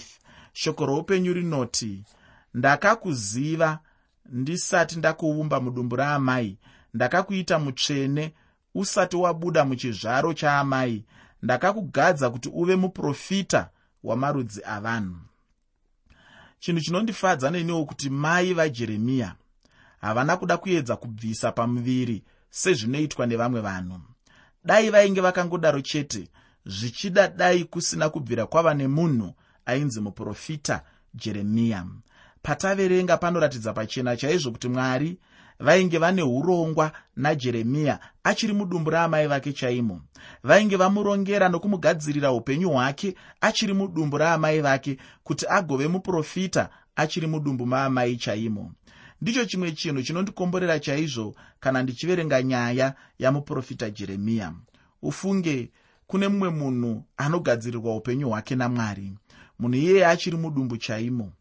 shoko 0.53 0.85
roupenyu 0.85 1.33
rinoti 1.33 2.03
ndakakuziva 2.53 3.79
ndisati 4.25 4.97
ndakuumba 4.97 5.59
mudumbu 5.59 5.95
raamai. 5.95 6.57
Ndakakuita 6.93 7.59
mutsvene 7.59 8.33
usati 8.75 9.15
wabuda 9.15 9.65
muchizvaro 9.65 10.33
chaamai. 10.33 11.05
Ndakakugadza 11.43 12.29
kuti 12.29 12.49
uve 12.53 12.75
muprofita 12.75 13.69
wamarudzi 14.03 14.61
avanhu. 14.63 15.15
Chinhu 16.59 16.81
chinondifadza 16.81 17.51
neniwo 17.51 17.85
kuti 17.85 18.09
mai 18.09 18.53
vajeremiya 18.53 19.35
havana 20.01 20.37
kuda 20.37 20.57
kuedza 20.57 20.95
kubvisa 20.95 21.51
pamuviri 21.51 22.23
sezvinoitwa 22.49 23.25
nevamwe 23.27 23.61
vanhu. 23.61 23.99
Dai 24.65 24.89
vainge 24.89 25.21
vakangodaro 25.21 25.81
chete 25.81 26.27
zvichida 26.65 27.27
dai 27.27 27.63
kusina 27.63 28.09
kubvira 28.09 28.45
kwava 28.45 28.73
nemunhu 28.73 29.33
ainzi 29.65 30.01
muprofita 30.01 30.83
jeremiya. 31.13 31.85
Pataverenga 32.41 33.17
panoratidza 33.17 33.73
pachena 33.73 34.17
chaizvo 34.17 34.51
kuti 34.51 34.67
mwari 34.67 35.17
vainge 35.59 35.97
vane 35.97 36.23
urongwa 36.23 36.91
najeremiya 37.15 37.99
achiri 38.23 38.53
mudumbu 38.53 38.89
raamai 38.89 39.27
vake 39.27 39.53
chaimo. 39.53 40.01
Vainge 40.43 40.75
vamurongera 40.75 41.49
nokumugadzirira 41.49 42.31
upenyu 42.31 42.69
hwake 42.69 43.15
achiri 43.41 43.73
mudumbu 43.73 44.17
raamai 44.17 44.61
vake 44.61 44.97
kuti 45.23 45.45
agove 45.49 45.87
muprofita 45.87 46.69
achiri 46.95 47.27
mudumbu 47.27 47.65
maamai 47.65 48.17
chaimo 48.17 48.71
ndicho 49.21 49.45
chimwe 49.45 49.71
chinhu 49.71 50.03
chinondikomborera 50.03 50.79
chaizvo 50.79 51.35
kana 51.59 51.83
ndichiverenga 51.83 52.43
nyaya 52.43 52.95
yamuprofita 53.19 53.89
jeremiya 53.89 54.53
ufunge 55.01 55.71
kune 56.07 56.27
mumwe 56.27 56.49
munhu 56.49 57.03
anogadzirirwa 57.17 57.95
upenyu 57.95 58.29
hwake 58.29 58.55
namwari. 58.55 59.13
Munhu 59.59 59.77
iyeye 59.77 60.05
achiri 60.07 60.37
mudumbu 60.37 60.77
chaimo. 60.77 61.31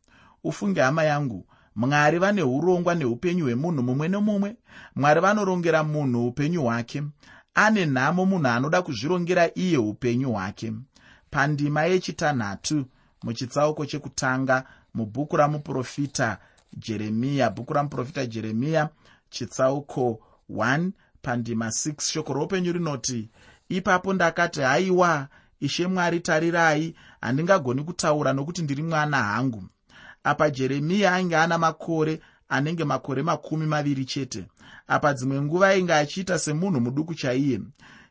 Ufunge 0.45 0.81
hama 0.81 1.05
yangu 1.05 1.47
mwari 1.77 2.19
vane 2.19 2.43
urongwa 2.43 2.95
neupenyu 2.95 3.45
hwemunhu 3.45 3.83
mumwe 3.83 4.09
nomumwe. 4.09 4.57
Mwari 4.97 5.21
vanorongera 5.21 5.85
munhu 5.85 6.27
upenyu 6.29 6.63
hwake. 6.63 7.03
Ane 7.55 7.87
nhamo 7.87 8.25
munhu 8.27 8.49
anoda 8.49 8.83
kuzvirongera 8.83 9.51
iye 9.55 9.79
upenyu 9.79 10.33
hwake. 10.33 10.73
Pandima 11.31 11.85
yechitanhatu 11.85 12.85
muchitsauko 13.23 13.87
chekutanga 13.87 14.65
mubhuku 14.95 15.37
ramuprofita 15.37 16.39
jeremiya 16.77 17.51
bhuku 17.51 17.73
ramuprofita 17.73 18.27
jeremiya 18.27 18.89
chitsauko 19.31 20.21
1 20.51 20.91
pandima 21.23 21.67
6 21.67 22.13
shoko 22.13 22.33
roupenyu 22.33 22.73
rinoti 22.73 23.31
ipapo 23.69 24.13
ndakati 24.13 24.61
haiwa 24.61 25.29
ishe 25.61 25.87
mwari 25.87 26.21
tarirai 26.21 26.95
handingagoni 27.21 27.85
kutaura 27.85 28.33
nokuti 28.33 28.63
ndiri 28.63 28.83
mwana 28.83 29.23
hangu. 29.23 29.65
Apa 30.25 30.51
jeremiya 30.51 31.15
ainge 31.15 31.37
ana 31.37 31.59
makore 31.59 32.21
anenge 32.49 32.85
makore 32.85 33.23
makumi 33.23 33.67
maviri 33.67 34.05
chete. 34.05 34.47
Apa 34.87 35.15
dzimwe 35.15 35.43
nguva 35.43 35.69
ainge 35.69 35.95
achiita 35.95 36.39
semunhu 36.39 36.81
muduku 36.81 37.15
chaiye. 37.15 37.61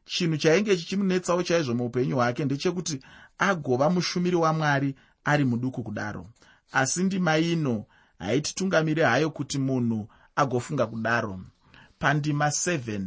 Chinhu 0.06 0.38
chainge 0.38 0.78
chichimunetsawo 0.78 1.44
chaizvo 1.44 1.74
muupenyu 1.74 2.16
hwake 2.16 2.46
ndechekuti 2.46 3.02
agova 3.38 3.90
mushumiri 3.90 4.36
wamwari 4.36 4.96
ari 5.24 5.46
muduku 5.46 5.84
kudaro. 5.84 6.26
Asi 6.72 7.04
ndima 7.04 7.38
ino 7.38 7.86
haititungamiri 8.20 9.02
hayo 9.02 9.30
kuti 9.30 9.58
munhu 9.60 10.08
agofunga 10.36 10.88
kudaro. 10.88 11.40
Pandima 12.00 12.48
7 12.48 13.02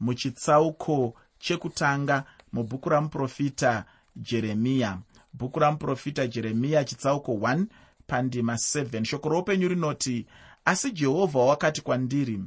muchitsauko 0.00 1.14
chekutanga 1.38 2.24
mubhuku 2.52 2.88
ramuprofita 2.88 3.84
jeremiya. 4.16 4.98
Bhuku 5.32 5.58
ramuprofita 5.58 6.26
jeremiya 6.26 6.84
chitsauko 6.84 7.32
1 7.32 7.64
pandima 8.06 8.54
7 8.54 9.04
shoko 9.04 9.28
roupenyu 9.28 9.68
rinoti 9.68 10.26
asi 10.64 10.90
jehovha 10.92 11.38
wakati 11.38 11.80
kwandiri 11.80 12.40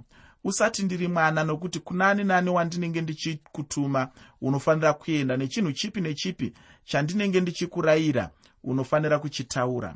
usati 0.43 0.83
ndiri 0.83 1.07
mwana 1.07 1.43
nokuti 1.43 1.79
kunani 1.79 2.23
nani 2.23 2.49
wandinenge 2.49 3.01
ndichikutuma 3.01 4.09
unofanira 4.41 4.93
kuenda 4.93 5.37
nechinhu 5.37 5.71
chipi 5.71 6.01
nechipi 6.01 6.53
chandinenge 6.85 7.41
ndichikurayira 7.41 8.29
unofanira 8.63 9.19
kuchitaura 9.19 9.95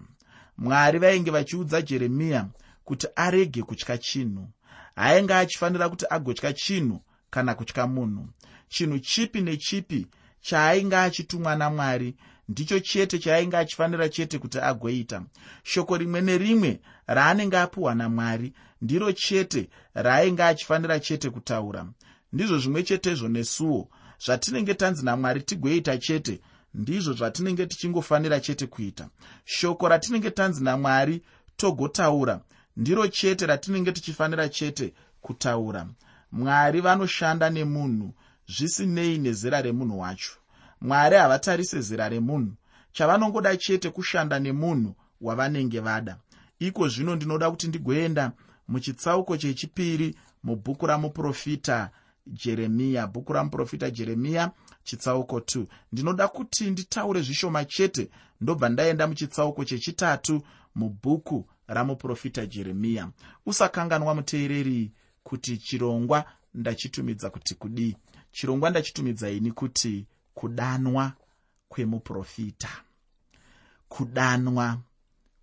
mwari 0.58 1.00
vainge 1.00 1.32
vachiudza 1.32 1.82
jeremiya 1.82 2.48
kuti 2.84 3.08
arege 3.16 3.62
kutya 3.64 3.98
chinhu. 3.98 4.48
Haainge 4.96 5.34
achifanira 5.34 5.90
kuti 5.90 6.06
agotya 6.10 6.54
chinhu 6.54 7.02
kana 7.30 7.56
kutya 7.56 7.88
munhu. 7.88 8.30
Chinhu 8.70 9.00
chipi 9.00 9.42
nechipi 9.42 10.08
chaainge 10.42 10.98
achitumwa 10.98 11.56
namwari 11.56 12.16
ndicho 12.50 12.80
chete 12.80 13.20
chaainge 13.20 13.58
achifanira 13.58 14.10
chete 14.10 14.40
kuti 14.40 14.60
agoita. 14.60 15.24
Shoko 15.64 15.98
rimwe 15.98 16.22
nerimwe 16.22 16.80
raanenge 17.08 17.58
apiwa 17.58 17.96
namwari 17.96 18.54
ndiro 18.82 19.12
chete 19.12 19.70
raainge 19.94 20.44
achifanira 20.44 21.00
chete 21.00 21.30
kutaura. 21.30 21.86
Ndizvo 22.34 22.58
zvimwe 22.58 22.84
chetezvo 22.84 23.28
nesuwo 23.28 23.90
zvatinenge 24.26 24.74
tanzi 24.74 25.06
namwari 25.06 25.42
tigoita 25.42 25.98
chete 25.98 26.42
ndizvo 26.74 27.14
zvatinenge 27.14 27.66
tichingofanira 27.66 28.40
chete 28.40 28.68
kuita. 28.68 29.10
Shoko 29.46 29.88
ratinenge 29.90 30.32
tanzi 30.32 30.64
namwari 30.64 31.22
togotaura 31.58 32.42
ndiro 32.78 33.08
chete 33.08 33.46
ratinenge 33.46 33.92
tichifanira 33.92 34.50
chete 34.50 34.94
kutaura. 35.22 35.88
Mwari 36.32 36.82
vanoshanda 36.82 37.50
nemunhu 37.50 38.14
zvisinei 38.48 39.18
nezera 39.18 39.62
remunhu 39.62 40.00
wacho. 40.00 40.32
Mwari 40.82 41.16
havatarise 41.16 41.82
zera 41.82 42.10
remunhu 42.10 42.54
chavanongoda 42.92 43.58
chete 43.58 43.90
kushanda 43.90 44.40
nemunhu 44.40 44.96
wavanenge 45.22 45.80
vada. 45.80 46.18
Iko 46.60 46.88
zvino 46.88 47.16
ndinoda 47.16 47.52
kuti 47.52 47.68
ndigoenda 47.68 48.32
muchitsauko 48.68 49.38
chechipiri 49.38 50.16
mubhuku 50.44 50.86
ramuprofita 50.88 51.90
jeremiya 52.28 53.08
bhuku 53.08 53.34
ramuprofita 53.34 53.92
jeremiya 53.92 54.52
chitsauko 54.84 55.40
2 55.40 55.66
ndinoda 55.92 56.28
kuti 56.28 56.72
nditaure 56.72 57.22
zvishoma 57.22 57.66
chete 57.66 58.10
ndobva 58.42 58.70
ndaenda 58.70 59.08
muchitsauko 59.08 59.66
chechitatu 59.66 60.42
mubhuku 60.76 61.50
ramuprofita 61.68 62.46
jeremiya 62.46 63.10
usakanganwa 63.46 64.16
muteereri 64.16 64.92
kuti 65.24 65.58
chirongwa 65.58 66.26
ndachitumidza 66.54 67.30
kuti 67.30 67.56
kudii 67.56 67.96
chirongwa 68.32 68.70
ndachitumidza 68.70 69.30
ini 69.30 69.52
kuti 69.52 70.06
kudanwa 70.34 71.14
kwemuprofita. 71.70 72.70
Kudanwa 73.90 74.80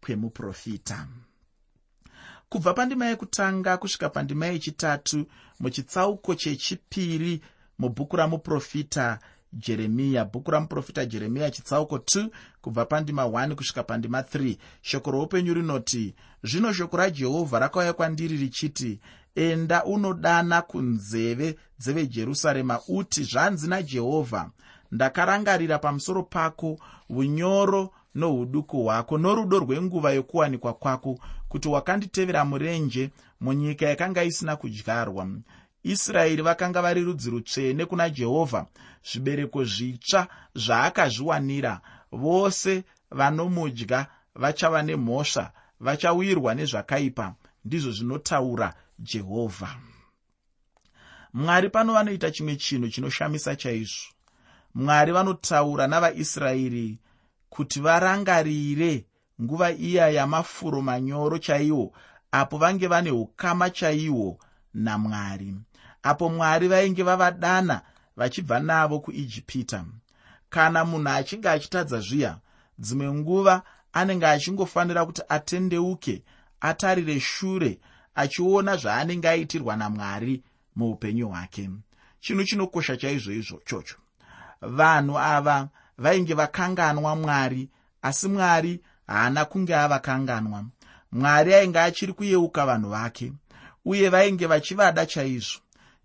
kwemuprofita. 0.01 1.09
Kubva 2.49 2.75
pandima 2.75 3.07
yekutanga 3.07 3.77
kusvika 3.77 4.09
pandima 4.09 4.47
yechitatu 4.47 5.27
muchitsauko 5.61 6.35
chechipiri 6.35 7.43
mubhuku 7.81 8.17
ramuprofita 8.17 9.19
jeremiya 9.53 10.25
bhuku 10.25 10.51
ramuprofita 10.51 11.07
jeremiya 11.07 11.51
chitsauko 11.51 11.97
2 11.97 12.29
kubva 12.61 12.85
pandima 12.85 13.25
1 13.25 13.55
kusvika 13.55 13.83
pandima 13.83 14.21
3 14.21 14.57
shoko 14.83 15.11
roupenyu 15.11 15.55
rinoti 15.55 16.15
zvino 16.43 16.73
shoko 16.73 16.97
rajehovha 16.97 17.59
rakauya 17.59 17.93
kwandiri 17.93 18.37
richiti 18.37 19.01
enda 19.35 19.85
unodana 19.85 20.63
kunzeve 20.63 21.59
dzevejerusarema 21.79 22.81
uti 22.89 23.25
zvanzi 23.25 23.69
najehovha 23.69 24.51
ndakarangarira 24.93 25.79
pamusoro 25.79 26.23
pako 26.23 26.79
unyoro 27.09 27.91
nouduku 28.15 28.83
hwako 28.83 29.19
norudo 29.19 29.59
rwenguva 29.59 30.13
yokuwanikwa 30.13 30.75
kwako 30.75 31.19
kuti 31.49 31.69
wakanditevera 31.69 32.45
murenje 32.45 33.11
munyika 33.41 33.87
yakanga 33.87 34.25
isina 34.25 34.57
kudyarwa 34.57 35.29
israeri 35.83 36.43
vakanga 36.43 36.83
vari 36.83 37.03
rudzi 37.05 37.31
rutsvene 37.31 37.87
kuna 37.87 38.11
jehovha 38.11 38.67
zvibereko 39.05 39.65
zvitsva 39.65 40.29
zvaakazviwanira. 40.55 41.81
Vose 42.13 42.85
vanomudya 43.11 44.07
vachava 44.35 44.83
nemhosva 44.83 45.53
vachawirwa 45.81 46.55
nezvakaipa 46.55 47.35
ndizvo 47.65 47.93
zvinotaura 47.93 48.75
jehovha. 48.99 49.77
Mwari 51.33 51.69
pano 51.69 51.93
vanoita 51.93 52.31
chimwe 52.31 52.57
chinhu 52.57 52.89
chinoshamisa 52.89 53.57
chaizvo. 53.57 54.13
Mwari 54.75 55.13
vanotaura 55.13 55.87
navaisraeri 55.87 56.99
kuti 57.49 57.81
varangarire 57.81 59.05
nguva 59.43 59.73
iya 59.73 60.09
yamafuro 60.09 60.83
manyoro 60.83 61.39
chaiwo 61.39 61.93
apo 62.33 62.59
vange 62.59 62.87
vane 62.87 63.11
ukama 63.11 63.71
chaihwo 63.71 64.39
namwari 64.75 65.55
apo 66.03 66.29
mwari 66.29 66.69
vainge 66.69 67.03
vavadana 67.03 67.83
vachibva 68.17 68.61
navo 68.61 69.01
kuijipita. 69.01 69.85
Kana 70.51 70.85
munhu 70.85 71.09
achinge 71.09 71.49
achitadza 71.49 72.01
zviya 72.01 72.39
dzimwe 72.79 73.13
nguva 73.15 73.63
anenge 73.93 74.27
achingofanira 74.27 75.07
kuti 75.07 75.23
atendeuke 75.29 76.23
atarire 76.61 77.21
shure 77.21 77.79
achiona 78.15 78.77
zvaanenge 78.77 79.29
aitirwa 79.29 79.77
namwari 79.77 80.43
muupenyu 80.77 81.29
hwake. 81.29 81.71
Chinhu 82.21 82.45
chinokosha 82.45 82.97
chaizvo 82.97 83.33
izvo 83.33 83.61
chocho. 83.67 83.97
Vanhu 84.61 85.19
ava 85.19 85.69
vainge 85.99 86.35
vakanganwa 86.35 87.17
mwari 87.17 87.69
asi 88.03 88.29
mwari 88.29 88.81
haana 89.07 89.45
kunge 89.45 89.75
avakanganwa. 89.77 90.65
Mwari 91.13 91.55
ainge 91.55 91.81
achiri 91.81 92.13
kuyeuka 92.13 92.67
vanhu 92.67 92.89
vake 92.91 93.33
uye 93.85 94.09
vainge 94.09 94.47
vachivada 94.47 95.07
chaizvo 95.07 95.61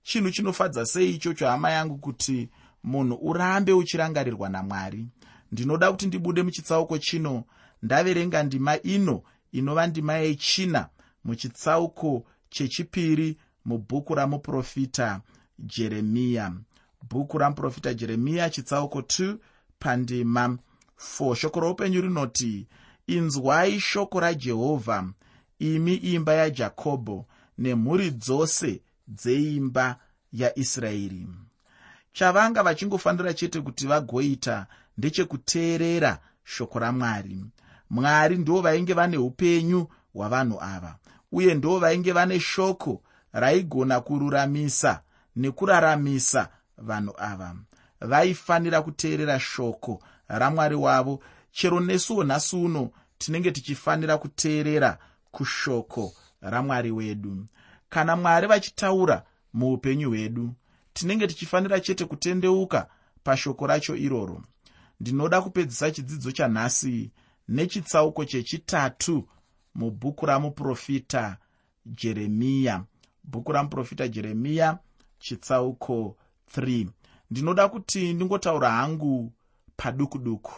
chinhu 0.06 0.32
chinofadza 0.32 0.86
sei 0.86 1.10
ichocho 1.10 1.48
hama 1.48 1.72
yangu 1.72 1.98
kuti 1.98 2.50
munhu 2.84 3.16
urambe 3.22 3.74
uchirangarirwa 3.74 4.50
namwari? 4.50 5.08
Ndinoda 5.52 5.92
kuti 5.92 6.06
ndibude 6.08 6.44
muchitsauko 6.44 6.98
chino. 6.98 7.44
Ndaverenga 7.84 8.44
ndima 8.44 8.82
ino 8.82 9.24
inova 9.52 9.88
ndima 9.88 10.14
yechina 10.14 10.90
muchitsauko 11.24 12.26
chechipiri 12.50 13.38
mubhuku 13.66 14.16
ramuprofita 14.16 15.22
jeremiya. 15.60 16.54
Bhuku 17.10 17.38
ramuprofita 17.38 17.94
jeremiya 17.94 18.50
chitsauko 18.50 19.00
2 19.00 19.38
pandima 19.80 20.58
4 21.20 21.36
shoko 21.36 21.60
roupenyu 21.60 22.02
rinoti 22.02 22.68
inzwai 23.08 23.80
shoko 23.80 24.20
rajehovha 24.20 25.10
imi 25.60 25.96
imba 25.96 26.34
yajakobho 26.34 27.26
nemhuri 27.58 28.12
dzose 28.12 28.82
dzeimba 29.08 30.00
yaisraeri. 30.34 31.28
Chavanga 32.14 32.64
vachingofanira 32.64 33.34
chete 33.34 33.62
kuti 33.62 33.88
vagoita 33.88 34.68
ndechekuteerera 34.98 36.20
shoko 36.44 36.80
ramwari. 36.80 37.46
Mwari 37.90 38.38
ndo 38.38 38.62
vainge 38.62 38.94
vane 38.94 39.18
upenyu 39.18 39.88
hwavanhu 40.14 40.62
ava 40.62 40.96
uye 41.32 41.54
ndo 41.56 41.80
vainge 41.80 42.12
vane 42.12 42.40
shoko 42.40 43.02
raigona 43.34 44.02
kururamisa 44.02 45.02
nekuraramisa 45.36 46.50
vanhu 46.78 47.14
ava. 47.18 47.56
Vaifanira 48.02 48.82
kuteerera 48.82 49.40
shoko 49.40 50.04
ramwari 50.28 50.76
wavo. 50.76 51.24
Chero 51.52 51.80
nesuwo 51.80 52.24
nhasi 52.24 52.56
uno 52.56 52.92
tinenge 53.18 53.52
tichifanira 53.52 54.18
kuteerera 54.18 54.98
kushoko 55.32 56.14
ramwari 56.42 56.92
wedu 56.92 57.46
kana 57.90 58.16
mwari 58.16 58.48
vachitaura 58.48 59.24
muupenyu 59.54 60.10
hwedu 60.10 60.54
tinenge 60.94 61.28
tichifanira 61.28 61.80
chete 61.80 62.06
kutendeuka 62.06 62.90
pashoko 63.24 63.68
racho 63.68 63.96
iroro. 63.96 64.44
Ndinoda 65.00 65.42
kupedzisa 65.42 65.92
chidzidzo 65.92 66.32
chanhasi 66.32 67.12
nechitsauko 67.48 68.26
chechitatu 68.26 69.30
mubhuku 69.76 70.26
ramuprofita 70.26 71.38
jeremiya. 71.86 72.84
Bhuku 73.24 73.52
ramuprofita 73.52 74.08
jeremiya 74.08 74.80
chitsauko 75.20 76.18
3 76.58 76.88
ndinoda 77.32 77.68
kuti 77.70 78.14
ndingotaura 78.14 78.70
hangu 78.72 79.34
paduku 79.78 80.18
duku 80.18 80.54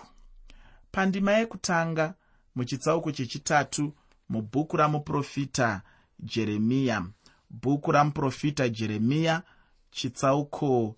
pandima 0.92 1.32
yekutanga 1.32 2.14
muchitsauko 2.56 3.12
chechitatu 3.12 3.94
mubhuku 4.30 4.78
ramuprofita 4.78 5.82
jeremiya 6.20 7.06
bhuku 7.50 7.92
ramuprofita 7.92 8.70
jeremiya 8.70 9.44
chitsauko 9.92 10.96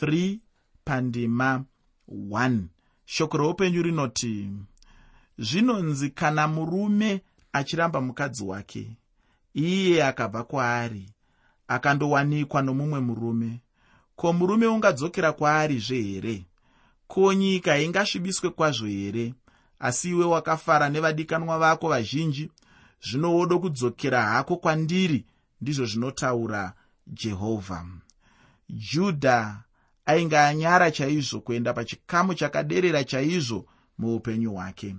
3 0.00 0.38
pandima 0.84 1.64
1 2.08 2.60
shoko 3.04 3.36
roupenyu 3.38 3.82
rinoti 3.82 4.50
zvinonzi 5.38 6.10
kana 6.10 6.48
murume 6.48 7.20
achiramba 7.52 8.00
mukadzi 8.00 8.44
wake 8.44 8.96
iye 9.54 10.04
akabva 10.04 10.44
kwaari 10.44 11.10
akandowanikwa 11.68 12.62
nomumwe 12.62 13.00
murume. 13.00 13.60
Ko 14.16 14.32
murume 14.32 14.66
ungadzokera 14.66 15.32
kwaarizve 15.32 16.02
here? 16.02 16.46
Ko 17.06 17.32
nyika 17.32 17.78
ingasvibiswe 17.78 18.50
kwazvo 18.50 18.86
here? 18.86 19.34
Asi 19.78 20.08
iwe 20.10 20.24
wakafara 20.24 20.88
nevadikanwa 20.88 21.58
vako 21.58 21.88
vazhinji? 21.88 22.50
Zvino 23.02 23.34
wodo 23.34 23.58
kudzokera 23.58 24.22
hako 24.22 24.56
kwandiri 24.56 25.24
ndizvo 25.60 25.86
zvinotaura 25.86 26.72
jehovha. 27.06 27.86
Judha 28.68 29.62
ainge 30.06 30.38
anyara 30.38 30.90
chaizvo 30.90 31.40
kuenda 31.40 31.72
pachikamu 31.72 32.34
chakaderera 32.34 33.04
chaizvo 33.04 33.66
muupenyu 33.98 34.52
hwake. 34.52 34.96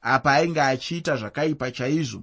Apa 0.00 0.32
ainge 0.32 0.60
achiita 0.60 1.16
zvakaipa 1.16 1.70
chaizvo 1.70 2.22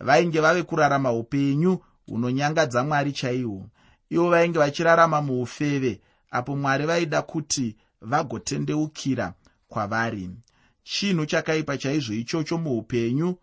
vainge 0.00 0.40
vave 0.40 0.62
kurarama 0.62 1.12
upenyu 1.12 1.78
hunonyangadza 2.06 2.84
mwari 2.84 3.12
chaihwo 3.12 3.66
ivo 4.10 4.30
vainge 4.30 4.58
vachirarama 4.58 5.20
muufeve 5.20 6.00
apo 6.30 6.56
mwari 6.56 6.86
vaida 6.86 7.22
kuti 7.22 7.76
vagotendeukira 8.00 9.34
kwavari. 9.68 10.30
Chinhu 10.82 11.26
chakaipa 11.26 11.76
chaizvo 11.78 12.14
ichocho 12.14 12.58
muupenyu 12.58 13.36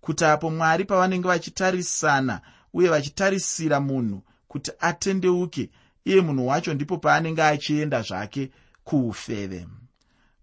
kuti 0.00 0.24
apo 0.24 0.50
mwari 0.50 0.84
pavanenge 0.84 1.28
vachitarisana 1.28 2.40
uye 2.72 2.88
vachitarisira 2.88 3.80
munhu 3.80 4.22
kuti 4.48 4.70
atendeuke 4.80 5.70
iye 6.04 6.20
munhu 6.20 6.46
wacho 6.46 6.74
ndipo 6.74 6.98
paanenge 6.98 7.42
achienda 7.42 8.02
zvake 8.02 8.50
kuufeve. 8.84 9.66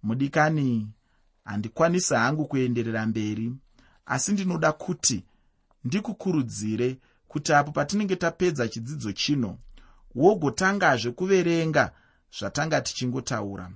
Mudikani 0.04 0.88
handikwanisi 1.46 2.14
hangu 2.14 2.46
kuenderera 2.46 3.06
mberi 3.06 3.54
asi 4.06 4.32
ndinoda 4.32 4.72
kuti 4.72 5.24
ndikukurudzire 5.84 6.98
kuti 7.28 7.54
apo 7.54 7.72
patinenge 7.72 8.16
tapedza 8.16 8.68
chidzidzo 8.68 9.12
chino 9.12 9.58
wogotangazve 10.16 11.12
kuverenga 11.12 11.92
zvatanga 12.40 12.82
tichingotaura. 12.82 13.72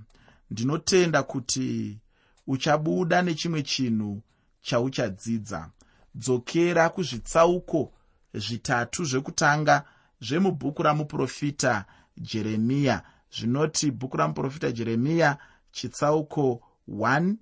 Ndinotenda 0.50 1.22
kuti 1.22 1.98
uchabuda 2.46 3.22
nechimwe 3.22 3.62
chinhu 3.62 4.22
chauchadzidza. 4.62 5.70
Dzokera 6.14 6.88
kuzvitsauko 6.88 7.92
zvitatu 8.34 9.04
zvekutanga 9.04 9.84
zvemubhuku 10.20 10.82
ramuprofita 10.82 11.84
jeremiya 12.16 13.02
zvinoti 13.38 13.90
bhuku 13.90 14.16
ramuprofita 14.16 14.72
jeremiya 14.72 15.38
chitsauko 15.72 16.60
1 16.88 17.34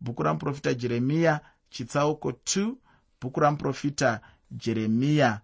bhuku 0.00 0.22
ramuprofita 0.22 0.74
jeremiya 0.74 1.40
chitsauko 1.70 2.30
2 2.30 2.74
bhuku 3.20 3.40
ramuprofita 3.40 4.20
jeremiya 4.50 5.40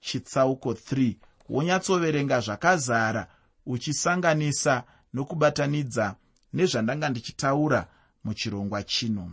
chitsauko 0.00 0.72
3 0.72 1.14
wonyatsoverenga 1.48 2.40
zvakazara 2.40 3.26
uchisanganisa 3.66 4.84
nokubatanidza 5.14 6.16
nezvandanga 6.52 7.08
ndichitaura 7.08 7.88
muchirongwa 8.24 8.82
chino. 8.82 9.32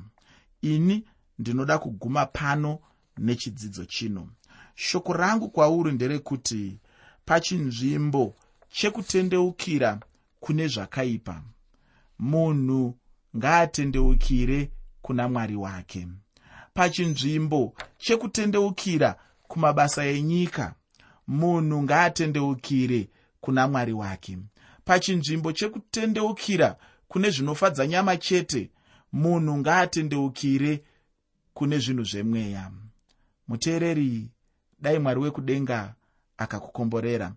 Ini 0.62 1.06
ndinoda 1.40 1.78
kuguma 1.78 2.26
pano 2.26 2.80
nechidzidzo 3.18 3.86
chino 3.86 4.30
shoko 4.76 5.14
rangu 5.14 5.50
kwauri 5.50 5.92
nderekuti 5.92 6.80
pachinzvimbo 7.26 8.36
chekutendeukira 8.72 10.00
kune 10.40 10.68
zvakaipa. 10.68 11.42
Munhu 12.20 12.98
ngaatendeukire 13.38 14.72
kuna 15.02 15.30
mwari 15.30 15.56
wake. 15.56 16.08
Pachinzvimbo 16.74 17.74
chekutendeukira 17.98 19.16
kumabasa 19.48 20.06
enyika 20.06 20.76
munhu 21.28 21.84
ngaatendeukire 21.84 23.10
kuna 23.42 23.68
mwari 23.68 23.94
wake. 23.94 24.38
Pachinzvimbo 24.86 25.52
chekutendeukira 25.52 26.78
kune 27.08 27.30
zvinofadza 27.30 27.88
nyama 27.88 28.18
chete 28.18 28.72
munhu 29.12 29.58
ngaatendeukire 29.58 30.84
kune 31.54 31.78
zvinhu 31.80 32.04
zvemweya. 32.04 32.72
Muteereri 33.48 34.33
dai 34.84 35.00
mwari 35.00 35.20
wekudenga 35.20 35.80
akakukomborera 36.38 37.32